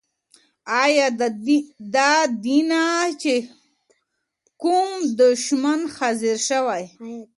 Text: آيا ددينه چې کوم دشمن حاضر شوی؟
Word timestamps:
آيا 0.83 1.07
ددينه 2.09 2.83
چې 3.21 3.35
کوم 4.61 4.89
دشمن 5.21 5.79
حاضر 5.95 6.37
شوی؟ 6.47 6.83